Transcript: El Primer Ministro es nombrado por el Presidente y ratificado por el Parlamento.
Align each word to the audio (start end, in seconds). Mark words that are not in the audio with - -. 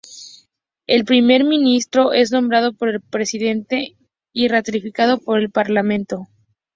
El 0.87 1.05
Primer 1.05 1.43
Ministro 1.43 2.11
es 2.13 2.31
nombrado 2.31 2.73
por 2.73 2.89
el 2.89 3.01
Presidente 3.01 3.97
y 4.33 4.47
ratificado 4.47 5.19
por 5.19 5.37
el 5.39 5.51
Parlamento. 5.51 6.25